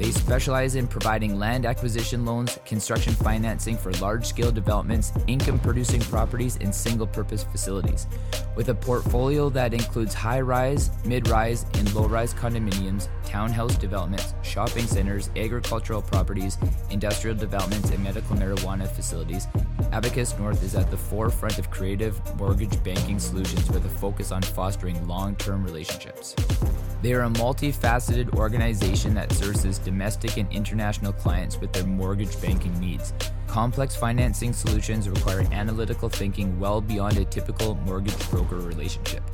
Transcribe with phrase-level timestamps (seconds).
[0.00, 6.00] They specialize in providing land acquisition loans, construction financing for large scale developments, income producing
[6.00, 8.06] properties, and single purpose facilities.
[8.56, 14.32] With a portfolio that includes high rise, mid rise, and low rise condominiums, townhouse developments,
[14.40, 16.56] shopping centers, agricultural properties,
[16.88, 19.48] industrial developments, and medical marijuana facilities,
[19.92, 24.40] Abacus North is at the forefront of creative mortgage banking solutions with a focus on
[24.40, 26.34] fostering long term relationships.
[27.02, 32.78] They are a multifaceted organization that services domestic and international clients with their mortgage banking
[32.78, 33.12] needs.
[33.48, 39.24] Complex financing solutions require analytical thinking well beyond a typical mortgage broker relationship.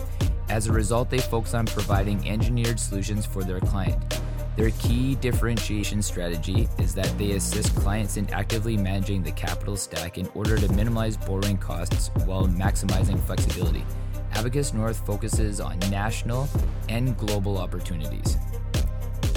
[0.49, 4.01] As a result, they focus on providing engineered solutions for their client.
[4.57, 10.17] Their key differentiation strategy is that they assist clients in actively managing the capital stack
[10.17, 13.85] in order to minimize borrowing costs while maximizing flexibility.
[14.33, 16.49] Abacus North focuses on national
[16.89, 18.39] and global opportunities.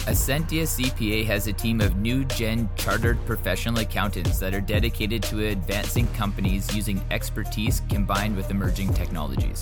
[0.09, 5.49] Ascentia CPA has a team of new gen chartered professional accountants that are dedicated to
[5.49, 9.61] advancing companies using expertise combined with emerging technologies.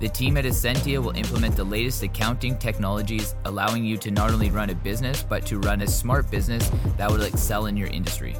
[0.00, 4.50] The team at Ascentia will implement the latest accounting technologies, allowing you to not only
[4.50, 8.34] run a business, but to run a smart business that will excel in your industry.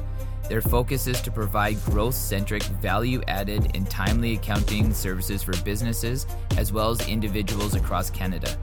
[0.49, 6.25] Their focus is to provide growth centric, value added, and timely accounting services for businesses
[6.57, 8.57] as well as individuals across Canada.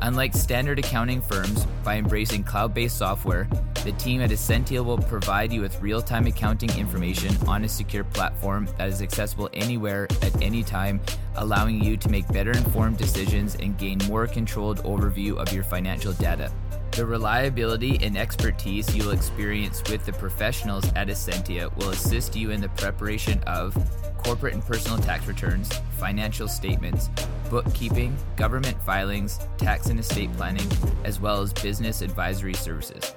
[0.00, 3.48] Unlike standard accounting firms, by embracing cloud based software,
[3.84, 8.04] the team at Ascentia will provide you with real time accounting information on a secure
[8.04, 11.00] platform that is accessible anywhere at any time,
[11.36, 16.12] allowing you to make better informed decisions and gain more controlled overview of your financial
[16.12, 16.52] data.
[16.92, 22.50] The reliability and expertise you will experience with the professionals at Ascentia will assist you
[22.50, 23.76] in the preparation of
[24.18, 27.08] corporate and personal tax returns, financial statements,
[27.50, 30.68] bookkeeping, government filings, tax and estate planning,
[31.04, 33.14] as well as business advisory services.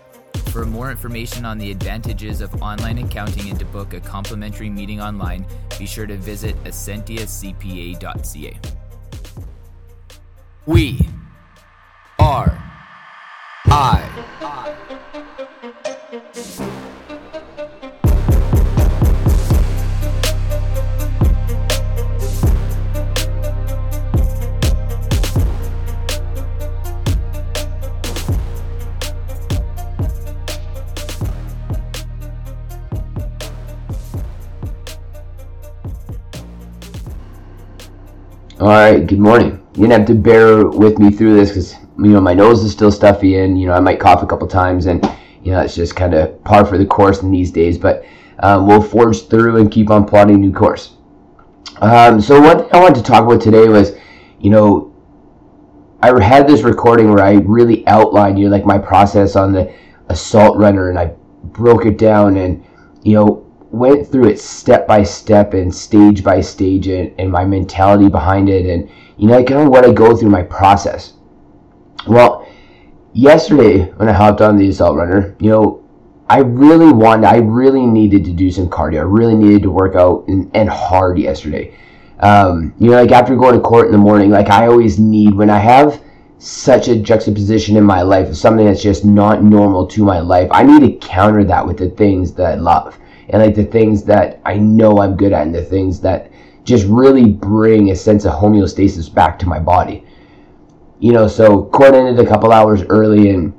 [0.51, 5.01] For more information on the advantages of online accounting and to book a complimentary meeting
[5.01, 5.45] online,
[5.79, 8.59] be sure to visit ascentiacpa.ca.
[10.65, 10.99] We
[12.19, 12.61] are
[13.67, 14.21] I.
[38.71, 39.61] All right, good morning.
[39.75, 42.71] You're gonna have to bear with me through this because you know my nose is
[42.71, 45.03] still stuffy and you know I might cough a couple times and
[45.43, 47.77] you know it's just kind of par for the course in these days.
[47.77, 48.05] But
[48.39, 50.95] um, we'll forge through and keep on plotting new course.
[51.81, 53.91] Um, so what I wanted to talk about today was,
[54.39, 54.95] you know,
[56.01, 59.69] I had this recording where I really outlined you know like my process on the
[60.07, 61.07] assault runner and I
[61.43, 62.65] broke it down and
[63.03, 67.45] you know went through it step by step and stage by stage and, and my
[67.45, 71.13] mentality behind it and you know kind of what I go through my process.
[72.05, 72.47] Well,
[73.13, 75.83] yesterday when I hopped on the assault runner, you know,
[76.29, 78.99] I really wanted, I really needed to do some cardio.
[78.99, 81.77] I really needed to work out and, and hard yesterday.
[82.19, 85.33] Um, you know, like after going to court in the morning, like I always need
[85.33, 86.01] when I have
[86.37, 90.49] such a juxtaposition in my life of something that's just not normal to my life.
[90.51, 92.97] I need to counter that with the things that I love
[93.29, 96.31] and like the things that I know I'm good at and the things that
[96.63, 100.05] just really bring a sense of homeostasis back to my body
[101.01, 103.53] you know, so court ended a couple hours early and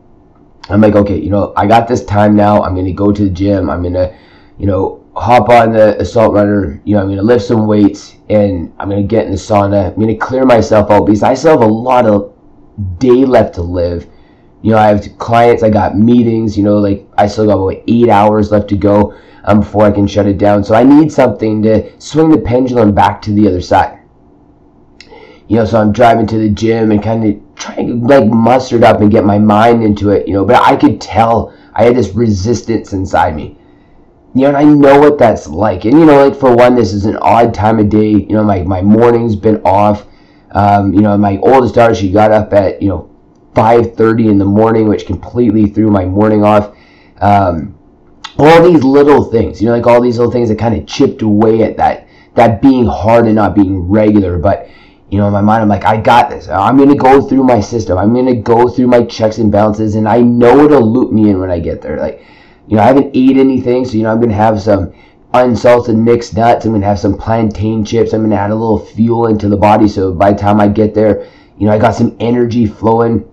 [0.71, 2.63] I'm like, okay, you know, I got this time now.
[2.63, 3.69] I'm to go to the gym.
[3.69, 4.17] I'm to,
[4.59, 6.81] you know, hop on the assault runner.
[6.85, 9.93] You know, I'm gonna lift some weights and I'm gonna get in the sauna.
[9.93, 12.33] I'm gonna clear myself out because I still have a lot of
[12.99, 14.07] day left to live.
[14.63, 16.57] You know, I have clients, I got meetings.
[16.57, 19.91] You know, like I still got about eight hours left to go um, before I
[19.91, 20.65] can shut it down.
[20.65, 23.99] So I need something to swing the pendulum back to the other side.
[25.49, 28.77] You know, so I'm driving to the gym and kind of trying to like muster
[28.77, 30.27] it up and get my mind into it.
[30.27, 33.59] You know, but I could tell I had this resistance inside me
[34.35, 35.85] you know, and I know what that's like.
[35.85, 38.11] And you know, like for one, this is an odd time of day.
[38.11, 40.07] You know, my my morning's been off.
[40.53, 43.11] Um, you know, my oldest daughter, she got up at you know
[43.55, 46.75] 5:30 in the morning, which completely threw my morning off.
[47.21, 47.75] Um,
[48.39, 51.23] all these little things, you know, like all these little things that kind of chipped
[51.23, 54.39] away at that that being hard and not being regular.
[54.39, 54.69] But
[55.11, 56.49] you know, in my mind, I'm like, I got this.
[56.49, 57.99] I'm gonna go through my system.
[57.99, 61.39] I'm gonna go through my checks and balances, and I know it'll loop me in
[61.39, 61.99] when I get there.
[61.99, 62.25] Like
[62.67, 64.95] you know, I haven't eaten anything, so you know, I'm gonna have some
[65.35, 66.65] unsalted mixed nuts.
[66.65, 68.13] I'm gonna have some plantain chips.
[68.13, 70.95] I'm gonna add a little fuel into the body, so by the time I get
[70.95, 73.29] there, you know, I got some energy flowing.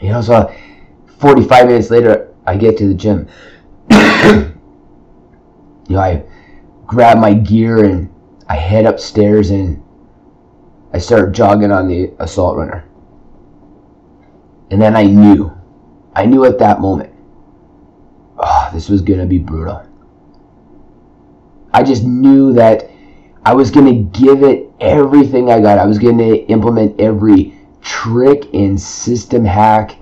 [0.00, 0.54] You know, so
[1.18, 3.28] 45 minutes later, I get to the gym.
[5.88, 6.22] you know, I
[6.86, 8.12] grab my gear and
[8.48, 9.82] I head upstairs and
[10.92, 12.84] I start jogging on the assault runner.
[14.70, 15.56] And then I knew,
[16.14, 17.12] I knew at that moment
[18.38, 19.84] oh, this was going to be brutal.
[21.72, 22.90] I just knew that
[23.44, 25.78] I was going to give it everything I got.
[25.78, 29.96] I was going to implement every trick and system hack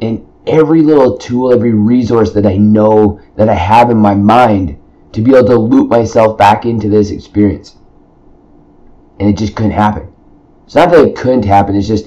[0.00, 4.78] and every little tool, every resource that I know that I have in my mind
[5.12, 7.76] to be able to loop myself back into this experience.
[9.20, 10.12] And it just couldn't happen.
[10.64, 12.06] It's not that it couldn't happen, it's just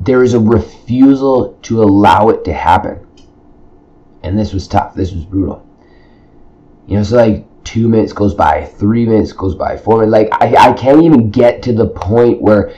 [0.00, 3.06] there is a refusal to allow it to happen
[4.22, 4.94] and this was tough.
[4.94, 5.66] This was brutal.
[6.86, 10.12] You know, so like two minutes goes by, three minutes goes by, four minutes.
[10.12, 12.74] Like I, I can't even get to the point where,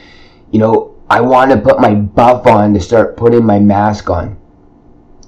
[0.50, 4.38] you know, I want to put my buff on to start putting my mask on.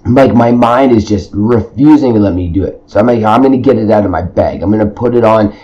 [0.06, 2.82] Like my mind is just refusing to let me do it.
[2.86, 4.62] So I'm like, I'm gonna get it out of my bag.
[4.62, 5.56] I'm gonna put it on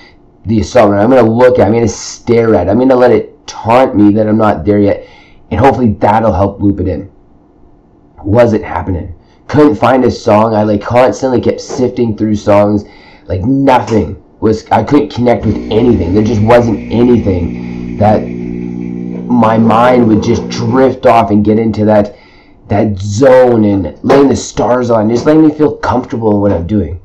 [0.46, 0.92] the assault.
[0.92, 1.62] I'm gonna look at.
[1.62, 1.66] it.
[1.66, 2.66] I'm gonna stare at.
[2.66, 2.70] it.
[2.70, 5.06] I'm gonna let it taunt me that I'm not there yet,
[5.50, 7.10] and hopefully that'll help loop it in.
[8.24, 9.14] Wasn't happening
[9.52, 10.54] couldn't find a song.
[10.54, 12.84] I like constantly kept sifting through songs.
[13.26, 16.14] Like nothing was, I couldn't connect with anything.
[16.14, 18.20] There just wasn't anything that
[19.30, 22.16] my mind would just drift off and get into that
[22.72, 26.66] that zone and laying the stars on, just letting me feel comfortable in what I'm
[26.66, 27.00] doing.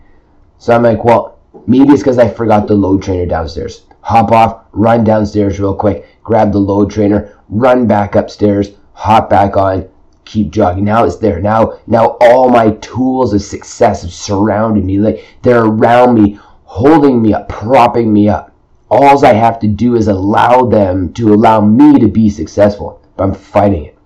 [0.60, 3.84] So I'm like, well, maybe it's because I forgot the load trainer downstairs.
[4.02, 9.58] Hop off, run downstairs real quick, grab the load trainer, run back upstairs, hop back
[9.58, 9.90] on,
[10.24, 10.86] keep jogging.
[10.86, 11.42] Now it's there.
[11.42, 15.00] Now, now all my tools of success have surrounded me.
[15.00, 18.54] Like they're around me, holding me up, propping me up.
[18.90, 23.02] All I have to do is allow them to allow me to be successful.
[23.18, 23.97] But I'm fighting it.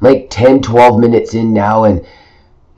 [0.00, 2.06] Like 10, 12 minutes in now, and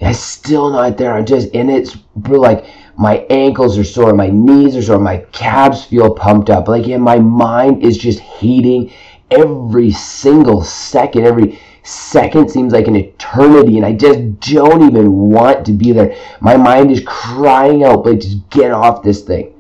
[0.00, 1.14] I'm still not there.
[1.14, 1.96] I'm just in it.
[2.28, 2.66] Like
[2.96, 6.68] my ankles are sore, my knees are sore, my calves feel pumped up.
[6.68, 8.92] Like yeah, my mind is just hating
[9.30, 15.64] every single second, every second seems like an eternity, and I just don't even want
[15.66, 16.16] to be there.
[16.40, 19.54] My mind is crying out, like, just get off this thing.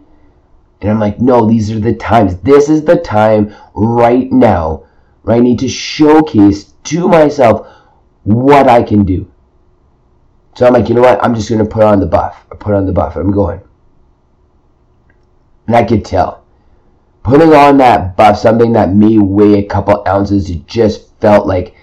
[0.80, 2.36] And I'm like, no, these are the times.
[2.38, 4.86] This is the time right now
[5.22, 7.68] where I need to showcase to myself
[8.24, 9.30] what I can do.
[10.54, 11.22] So I'm like, you know what?
[11.22, 12.46] I'm just going to put on the buff.
[12.50, 13.16] I put on the buff.
[13.16, 13.60] I'm going.
[15.66, 16.46] And I could tell
[17.26, 21.74] putting on that buff, something that may weigh a couple ounces, it just felt like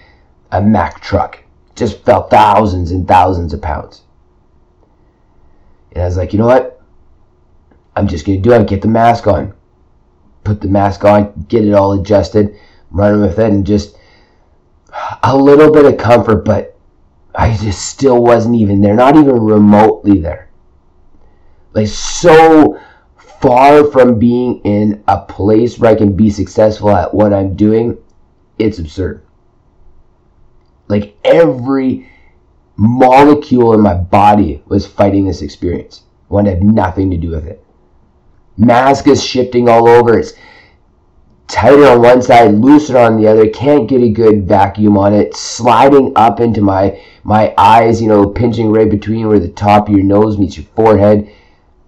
[0.52, 1.44] a Mack truck.
[1.74, 4.02] Just felt thousands and thousands of pounds.
[5.92, 6.80] And I was like, you know what?
[7.94, 8.66] I'm just going to do it.
[8.66, 9.52] Get the mask on.
[10.44, 12.58] Put the mask on, get it all adjusted,
[12.90, 13.98] run with it, and just
[15.22, 16.76] a little bit of comfort, but
[17.34, 20.50] I just still wasn't even there, not even remotely there.
[21.72, 22.78] Like, so
[23.44, 27.98] far from being in a place where I can be successful at what I'm doing,
[28.58, 29.22] it's absurd.
[30.88, 32.08] Like every
[32.76, 36.04] molecule in my body was fighting this experience.
[36.28, 37.62] One had nothing to do with it.
[38.56, 40.18] Mask is shifting all over.
[40.18, 40.32] It's
[41.48, 43.48] tighter on one side, looser on the other.
[43.48, 45.36] Can't get a good vacuum on it.
[45.36, 49.94] Sliding up into my my eyes, you know, pinching right between where the top of
[49.94, 51.30] your nose meets your forehead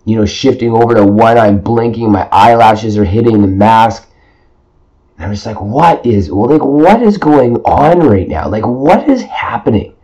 [0.06, 4.08] you know, shifting over to one eye, blinking, my eyelashes are hitting the mask.
[5.16, 8.48] And I'm just like, what is, well, like, what is going on right now?
[8.48, 9.94] Like, what is happening?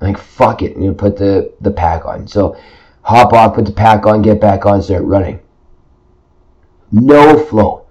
[0.00, 2.28] Like, fuck it, you know, put the, the pack on.
[2.28, 2.56] So
[3.02, 5.40] hop off, put the pack on, get back on, start running.
[6.92, 7.83] No flow.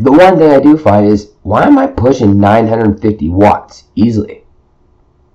[0.00, 4.44] The one thing I do find is why am I pushing 950 watts easily?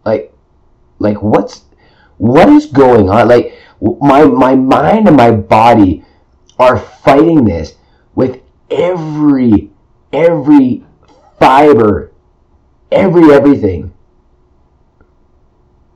[0.04, 0.34] Like,
[0.98, 1.66] like what's
[2.18, 3.28] what is going on?
[3.28, 6.04] Like my my mind and my body
[6.58, 7.76] are fighting this
[8.16, 8.42] with
[8.72, 9.70] every
[10.12, 10.84] every
[11.40, 12.12] fiber,
[12.92, 13.94] every everything.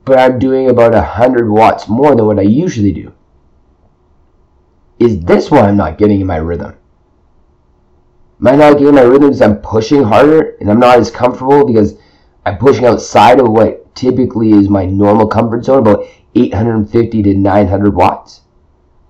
[0.04, 3.12] But I'm doing about hundred watts more than what I usually do.
[5.00, 6.76] Is this why I'm not getting in my rhythm?
[8.46, 11.98] I not getting my rhythm because I'm pushing harder and I'm not as comfortable because
[12.46, 17.94] I'm pushing outside of what typically is my normal comfort zone, about 850 to 900
[17.94, 18.42] watts?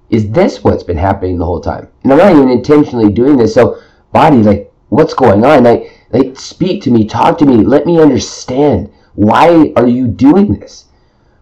[0.08, 1.88] Is this what's been happening the whole time?
[2.02, 3.54] And I'm not even intentionally doing this.
[3.54, 3.80] So,
[4.12, 5.62] body, like, what's going on?
[5.62, 8.92] Like, like, speak to me, talk to me, let me understand.
[9.14, 10.86] Why are you doing this?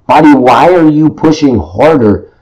[0.07, 2.35] Body, why are you pushing harder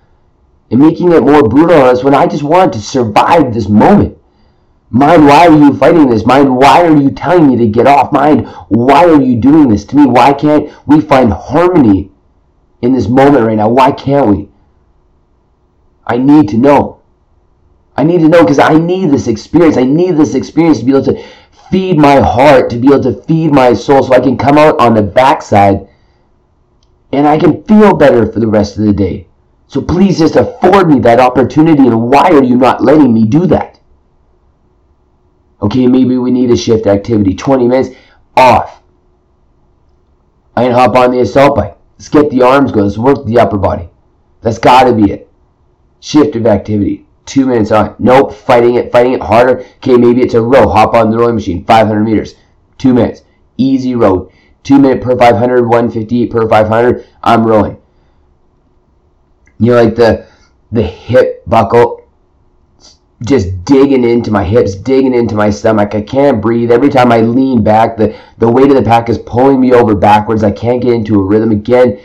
[0.71, 4.16] and making it more brutal on us when I just want to survive this moment?
[4.91, 6.25] Mind, why are you fighting this?
[6.25, 8.13] Mind, why are you telling me to get off?
[8.13, 10.07] Mind, why are you doing this to me?
[10.07, 12.11] Why can't we find harmony
[12.83, 13.69] in this moment right now?
[13.69, 14.49] Why can't we?
[16.07, 17.01] I need to know.
[17.97, 19.77] I need to know because I need this experience.
[19.77, 21.25] I need this experience to be able to
[21.71, 24.79] feed my heart, to be able to feed my soul so I can come out
[24.79, 25.89] on the backside
[27.13, 29.27] and I can feel better for the rest of the day.
[29.67, 31.83] So please just afford me that opportunity.
[31.83, 33.76] And why are you not letting me do that?
[35.63, 37.35] Okay, maybe we need a shift activity.
[37.35, 37.97] 20 minutes
[38.37, 38.83] off.
[40.57, 41.77] I can hop on the assault bike.
[41.99, 42.87] Let's get the arms going.
[42.87, 43.89] Let's work the upper body.
[44.43, 45.31] That's got to be it.
[46.01, 47.07] Shift of activity.
[47.25, 47.97] Two minutes on.
[47.99, 49.61] Nope, fighting it, fighting it harder.
[49.77, 50.69] Okay, maybe it's a row.
[50.69, 51.65] Hop on the rowing machine.
[51.65, 52.35] 500 meters.
[52.79, 53.23] Two minutes.
[53.57, 54.31] Easy row.
[54.63, 57.07] Two minute per 500, 158 per 500.
[57.23, 57.79] I'm rowing.
[59.59, 60.27] You know, like the
[60.71, 62.06] the hip buckle
[63.23, 65.95] just digging into my hips, digging into my stomach.
[65.95, 66.71] I can't breathe.
[66.71, 69.95] Every time I lean back, the, the weight of the pack is pulling me over
[69.95, 70.45] backwards.
[70.45, 71.99] I can't get into a rhythm again.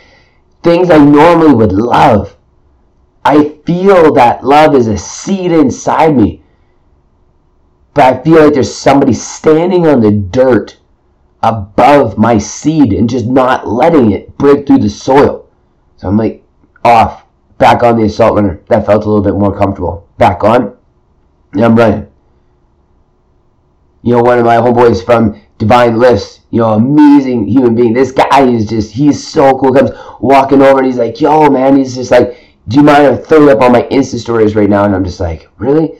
[0.62, 2.36] Things I normally would love.
[3.24, 6.42] I feel that love is a seed inside me.
[7.94, 10.78] But I feel like there's somebody standing on the dirt
[11.42, 15.50] above my seed and just not letting it break through the soil.
[15.96, 16.42] So I'm like,
[16.84, 17.26] off,
[17.58, 18.62] back on the assault runner.
[18.68, 20.08] That felt a little bit more comfortable.
[20.16, 20.76] Back on
[21.54, 22.08] I'm running.
[24.02, 27.92] You know, one of my homeboys from Divine Lifts, you know, amazing human being.
[27.92, 29.72] This guy is just, he's so cool.
[29.72, 29.90] Comes
[30.20, 33.22] walking over and he's like, yo, man, he's just like, do you mind if I
[33.22, 34.84] throw it up on my Insta stories right now?
[34.84, 35.98] And I'm just like, really?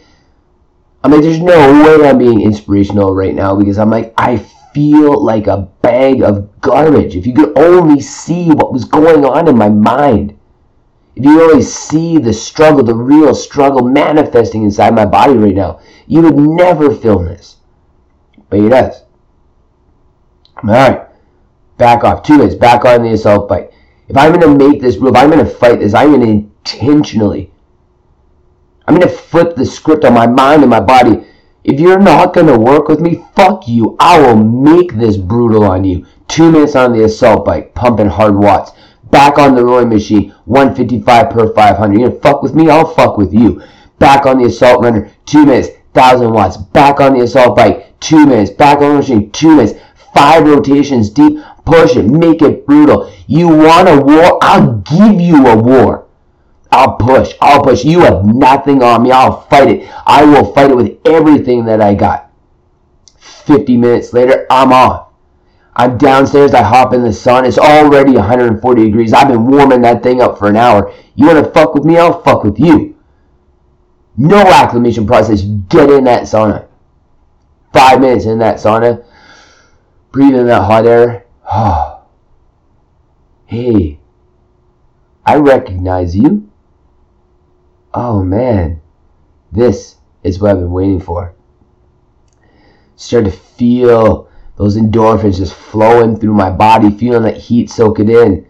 [1.04, 4.38] I'm like, there's no way I'm being inspirational right now because I'm like, I
[4.72, 7.16] feel like a bag of garbage.
[7.16, 10.38] If you could only see what was going on in my mind
[11.14, 16.22] you really see the struggle, the real struggle manifesting inside my body right now, you
[16.22, 17.56] would never film this.
[18.48, 19.02] But he does.
[20.56, 21.06] All right.
[21.76, 22.22] Back off.
[22.22, 22.54] Two minutes.
[22.54, 23.72] Back on the assault bike.
[24.08, 25.94] If I'm going to make this move, I'm going to fight this.
[25.94, 27.50] I'm going to intentionally.
[28.86, 31.24] I'm going to flip the script on my mind and my body.
[31.64, 33.96] If you're not going to work with me, fuck you.
[34.00, 36.06] I will make this brutal on you.
[36.26, 38.72] Two minutes on the assault bike, pumping hard watts
[39.12, 41.92] back on the rowing machine, 155 per 500.
[42.00, 42.68] You gonna fuck with me?
[42.68, 43.62] I'll fuck with you.
[44.00, 46.56] Back on the assault runner, two minutes, 1000 watts.
[46.56, 48.50] Back on the assault bike, two minutes.
[48.50, 49.78] Back on the machine, two minutes.
[50.12, 51.38] Five rotations deep.
[51.64, 53.12] Push it, make it brutal.
[53.28, 54.38] You want a war?
[54.42, 56.06] I'll give you a war.
[56.72, 57.34] I'll push.
[57.40, 57.84] I'll push.
[57.84, 59.12] You have nothing on me.
[59.12, 59.90] I'll fight it.
[60.06, 62.30] I will fight it with everything that I got.
[63.18, 65.11] 50 minutes later, I'm off.
[65.74, 67.46] I'm downstairs, I hop in the sun.
[67.46, 69.12] It's already 140 degrees.
[69.12, 70.92] I've been warming that thing up for an hour.
[71.14, 71.96] You want to fuck with me?
[71.96, 72.96] I'll fuck with you.
[74.16, 75.42] No acclimation process.
[75.42, 76.66] Get in that sauna.
[77.72, 79.04] Five minutes in that sauna.
[80.10, 81.24] Breathe in that hot air.
[83.46, 83.98] hey,
[85.24, 86.50] I recognize you.
[87.94, 88.80] Oh man,
[89.50, 91.34] this is what I've been waiting for.
[92.96, 98.10] Start to feel those endorphins just flowing through my body, feeling that heat soak it
[98.10, 98.46] in.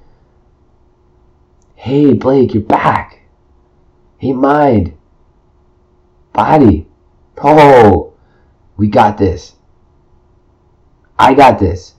[1.74, 3.22] Hey, Blake, you're back.
[4.18, 4.96] Hey, mind,
[6.32, 6.86] body.
[7.42, 8.14] Oh,
[8.76, 9.54] we got this.
[11.18, 11.94] I got this.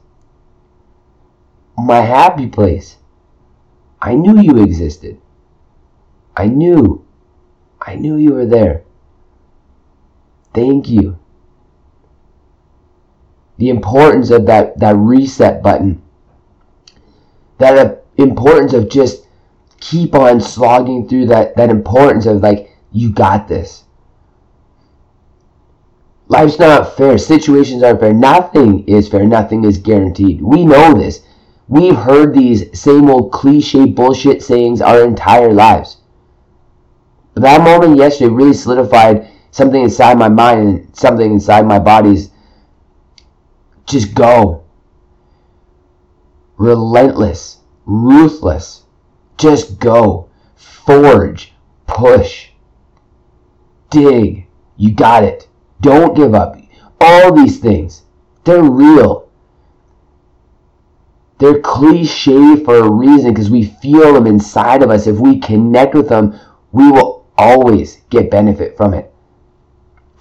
[1.77, 2.97] My happy place.
[4.01, 5.19] I knew you existed.
[6.35, 7.05] I knew.
[7.81, 8.83] I knew you were there.
[10.53, 11.19] Thank you
[13.57, 16.01] the importance of that, that reset button,
[17.57, 19.27] that uh, importance of just
[19.79, 23.83] keep on slogging through that, that importance of like, you got this.
[26.27, 27.17] Life's not fair.
[27.17, 28.13] Situations aren't fair.
[28.13, 29.25] Nothing is fair.
[29.25, 30.41] Nothing is guaranteed.
[30.41, 31.21] We know this.
[31.67, 35.97] We've heard these same old cliche bullshit sayings our entire lives.
[37.33, 42.29] But that moment yesterday really solidified something inside my mind and something inside my body's
[43.85, 44.63] just go.
[46.57, 48.83] Relentless, ruthless.
[49.37, 50.29] Just go.
[50.55, 51.53] Forge,
[51.87, 52.49] push,
[53.89, 54.47] dig.
[54.77, 55.47] You got it.
[55.81, 56.57] Don't give up.
[56.99, 58.03] All these things,
[58.43, 59.29] they're real.
[61.39, 65.07] They're cliche for a reason because we feel them inside of us.
[65.07, 66.39] If we connect with them,
[66.71, 69.13] we will always get benefit from it.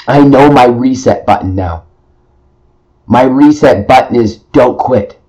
[0.08, 1.84] I know my reset button now.
[3.12, 5.20] My reset button is don't quit.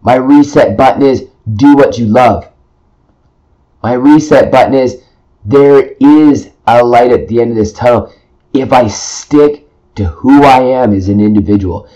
[0.00, 1.26] My reset button is
[1.56, 2.50] do what you love.
[3.82, 5.02] My reset button is
[5.44, 8.10] there is a light at the end of this tunnel
[8.54, 11.86] if I stick to who I am as an individual.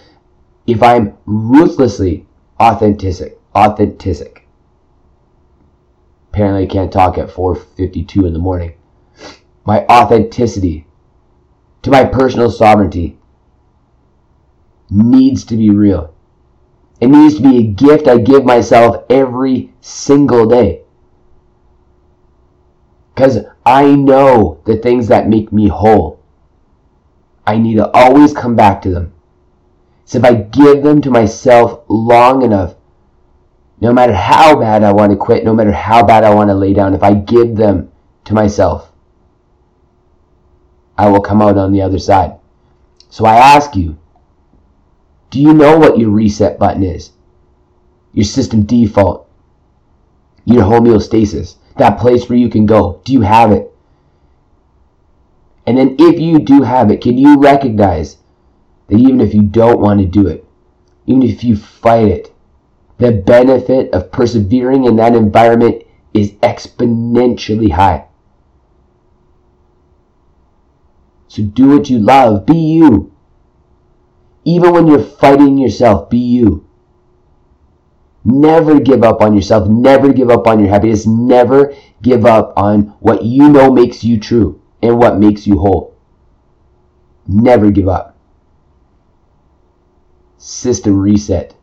[0.66, 2.26] If I'm ruthlessly
[2.58, 4.46] authentic, authentic.
[6.28, 8.74] Apparently I can't talk at 4:52 in the morning.
[9.64, 10.86] My authenticity
[11.80, 13.16] to my personal sovereignty
[14.90, 16.14] needs to be real.
[17.00, 20.82] It needs to be a gift I give myself every single day.
[23.14, 26.20] Because I know the things that make me whole.
[27.46, 29.12] I need to always come back to them.
[30.04, 32.74] So if I give them to myself long enough,
[33.80, 36.54] no matter how bad I want to quit, no matter how bad I want to
[36.54, 37.90] lay down, if I give them
[38.24, 38.92] to myself,
[40.98, 42.34] I will come out on the other side.
[43.08, 43.98] So I ask you,
[45.30, 47.12] do you know what your reset button is?
[48.12, 49.28] Your system default,
[50.44, 53.00] your homeostasis, that place where you can go.
[53.04, 53.72] Do you have it?
[55.66, 58.16] And then if you do have it, can you recognize
[58.88, 60.44] that even if you don't want to do it,
[61.06, 62.34] even if you fight it,
[62.98, 68.04] the benefit of persevering in that environment is exponentially high.
[71.28, 72.44] So do what you love.
[72.44, 73.12] Be you.
[74.44, 76.66] Even when you're fighting yourself, be you.
[78.24, 79.68] Never give up on yourself.
[79.68, 81.06] Never give up on your happiness.
[81.06, 85.96] Never give up on what you know makes you true and what makes you whole.
[87.26, 88.16] Never give up.
[90.38, 91.54] System reset.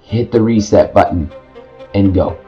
[0.00, 1.30] Hit the reset button
[1.94, 2.43] and go.